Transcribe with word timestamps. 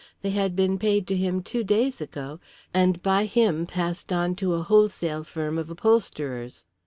They 0.23 0.31
had 0.31 0.55
been 0.55 0.79
paid 0.79 1.05
to 1.09 1.15
him 1.15 1.43
two 1.43 1.63
days 1.63 2.01
ago 2.01 2.39
and 2.73 3.03
by 3.03 3.25
him 3.25 3.67
passed 3.67 4.11
on 4.11 4.33
to 4.37 4.55
a 4.55 4.63
wholesale 4.63 5.23
firm 5.23 5.59
of 5.59 5.69
upholsterers. 5.69 6.65